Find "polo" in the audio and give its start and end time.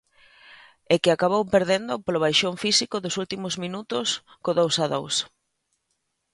2.03-2.23